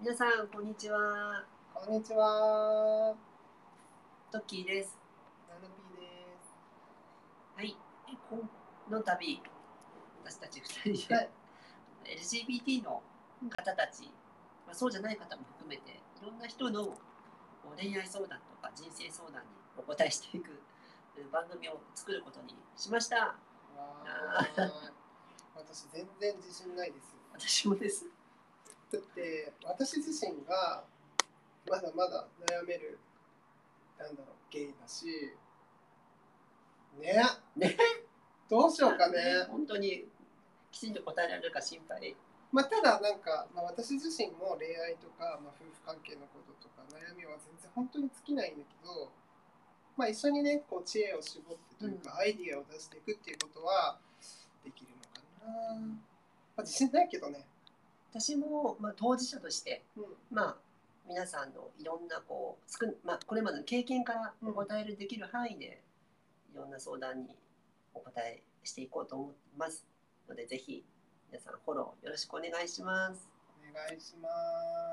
[0.00, 1.44] 皆さんこんにちは。
[1.74, 3.16] こんにちは。
[4.30, 4.96] トッキーです。
[5.48, 6.06] ナヌピーで
[6.38, 6.54] す。
[7.56, 7.76] はい。
[8.30, 8.38] こ
[8.88, 9.42] の度
[10.24, 11.30] 私たち二人で、はい。
[12.04, 13.02] LGBT の
[13.50, 14.04] 方たち、
[14.66, 16.96] まあ、そうじゃない方も含めていろんな人の
[17.76, 20.62] 恋愛相談とか人生相談にお答えしていく
[21.18, 23.16] えー番組を作ることにしました。
[23.16, 24.70] わー。
[25.56, 27.16] 私全然自信ないです。
[27.32, 28.06] 私もです
[28.92, 30.84] だって私自身が
[31.68, 32.98] まだまだ悩める
[33.98, 35.06] なんだろうゲイだし、
[36.98, 37.22] ね。
[37.56, 37.76] ね。
[38.48, 39.46] どうしようかね。
[39.50, 40.06] 本当に
[40.70, 42.16] きちんと答えられるか心配。
[42.50, 49.12] まあただなんか、まあ、私自身も恋愛とか、まあ、夫婦関係のこととか悩みは全然本当に尽きないんだけど、
[49.96, 53.98] まあ、一緒にねこう知恵を絞ってというか、アイディアを出していくっていうことは
[54.64, 55.92] できるのかな、ま
[56.58, 57.44] あ、自信ないけどね、
[58.10, 60.56] 私も、まあ、当事者としてうん、まあ
[61.08, 65.82] 皆さんのいろんなこう少ん、まあ、これまでの経験からお答えるできる範囲で、
[66.52, 67.28] いろんな相談に
[67.94, 69.86] お答えしていこうと思います
[70.28, 70.84] のでぜひ
[71.30, 73.28] 皆さんフォローよろしくお願いします。
[73.70, 74.87] お願いします